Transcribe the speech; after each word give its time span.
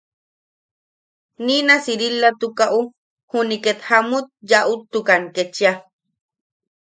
Niina 1.45 1.75
Siriilatukaʼu 1.83 2.79
juni 3.29 3.55
ket 3.63 3.79
jamut 3.87 4.27
yaʼutukan 4.49 5.23
kechia. 5.35 5.71